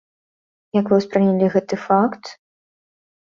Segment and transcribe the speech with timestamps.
[0.77, 2.23] Як вы ўспрынялі гэты факт?